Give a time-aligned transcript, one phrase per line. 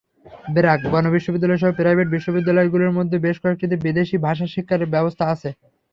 [0.47, 5.49] ব্র্যাক, গণবিশ্ববিদ্যালয়সহ প্রাইভেট বিশ্ববিদ্যালয়গুলোর মধ্যে বেশ কয়েকটিতে বিদেশি ভাষা শিক্ষার ব্যবস্থা আছে।